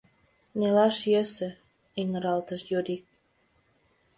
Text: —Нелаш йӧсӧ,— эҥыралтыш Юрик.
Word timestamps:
—Нелаш 0.59 0.97
йӧсӧ,— 1.11 1.49
эҥыралтыш 1.99 2.61
Юрик. 2.77 3.05